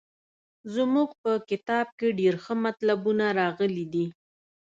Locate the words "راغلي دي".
3.41-4.05